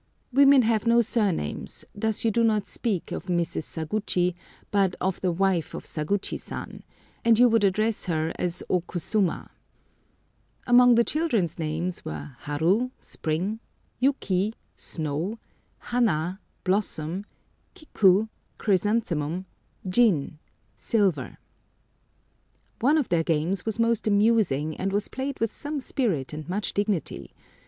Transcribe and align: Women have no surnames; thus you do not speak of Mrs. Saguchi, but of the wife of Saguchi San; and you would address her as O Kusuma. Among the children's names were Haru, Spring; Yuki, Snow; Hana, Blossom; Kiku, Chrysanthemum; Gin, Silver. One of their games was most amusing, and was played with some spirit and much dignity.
Women 0.33 0.63
have 0.63 0.87
no 0.87 1.03
surnames; 1.03 1.85
thus 1.93 2.25
you 2.25 2.31
do 2.31 2.43
not 2.43 2.65
speak 2.65 3.11
of 3.11 3.27
Mrs. 3.27 3.65
Saguchi, 3.65 4.33
but 4.71 4.95
of 4.99 5.21
the 5.21 5.31
wife 5.31 5.75
of 5.75 5.85
Saguchi 5.85 6.39
San; 6.39 6.81
and 7.23 7.37
you 7.37 7.47
would 7.47 7.63
address 7.63 8.05
her 8.05 8.33
as 8.39 8.63
O 8.67 8.81
Kusuma. 8.81 9.51
Among 10.65 10.95
the 10.95 11.03
children's 11.03 11.59
names 11.59 12.03
were 12.03 12.31
Haru, 12.39 12.89
Spring; 12.97 13.59
Yuki, 13.99 14.55
Snow; 14.75 15.37
Hana, 15.77 16.39
Blossom; 16.63 17.25
Kiku, 17.75 18.25
Chrysanthemum; 18.57 19.45
Gin, 19.87 20.39
Silver. 20.75 21.37
One 22.79 22.97
of 22.97 23.09
their 23.09 23.21
games 23.23 23.67
was 23.67 23.77
most 23.77 24.07
amusing, 24.07 24.75
and 24.77 24.91
was 24.91 25.09
played 25.09 25.39
with 25.39 25.53
some 25.53 25.79
spirit 25.79 26.33
and 26.33 26.49
much 26.49 26.73
dignity. 26.73 27.35